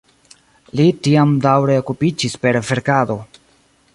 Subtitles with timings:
[0.79, 3.21] Li tiam daŭre okupiĝis per verkado.